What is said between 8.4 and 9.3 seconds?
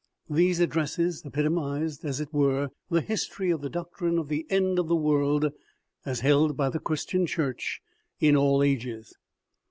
ages.